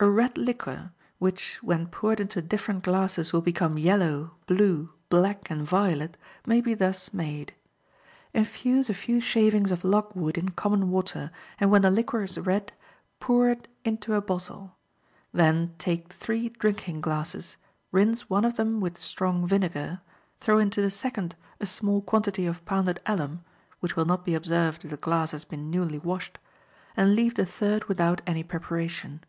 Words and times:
—A 0.00 0.08
red 0.08 0.38
liquor, 0.38 0.92
which, 1.18 1.60
when 1.60 1.88
poured 1.88 2.20
into 2.20 2.40
different 2.40 2.84
glasses, 2.84 3.32
will 3.32 3.40
become 3.40 3.76
yellow, 3.76 4.30
blue, 4.46 4.90
black, 5.08 5.50
and 5.50 5.66
violet, 5.66 6.16
may 6.46 6.60
be 6.60 6.72
thus 6.72 7.12
made: 7.12 7.52
Infuse 8.32 8.88
a 8.88 8.94
few 8.94 9.20
shavings 9.20 9.72
of 9.72 9.82
logwood 9.82 10.38
in 10.38 10.50
common 10.50 10.92
water, 10.92 11.32
and 11.58 11.72
when 11.72 11.82
the 11.82 11.90
liquor 11.90 12.22
is 12.22 12.38
red, 12.38 12.72
pour 13.18 13.50
it 13.50 13.66
into 13.84 14.14
a 14.14 14.20
bottle; 14.22 14.76
then 15.32 15.74
take 15.78 16.12
three 16.12 16.50
drinking 16.50 17.00
glasses, 17.00 17.56
rinse 17.90 18.30
one 18.30 18.44
of 18.44 18.56
them 18.56 18.78
with 18.78 18.98
strong 18.98 19.48
vinegar, 19.48 20.00
throw 20.38 20.60
into 20.60 20.80
the 20.80 20.90
second 20.90 21.34
a 21.58 21.66
small 21.66 22.00
quantity 22.02 22.46
of 22.46 22.64
pounded 22.64 23.00
alum, 23.04 23.42
which 23.80 23.96
will 23.96 24.04
not 24.06 24.24
be 24.24 24.34
observed 24.36 24.84
if 24.84 24.92
the 24.92 24.96
glass 24.96 25.32
has 25.32 25.44
been 25.44 25.72
newly 25.72 25.98
washed, 25.98 26.38
and 26.96 27.16
leave 27.16 27.34
the 27.34 27.44
third 27.44 27.86
without 27.86 28.20
any 28.28 28.44
preparation. 28.44 29.24